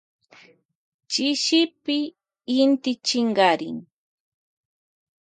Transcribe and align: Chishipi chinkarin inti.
Chishipi 1.11 1.97
chinkarin 3.05 3.77
inti. 3.79 3.91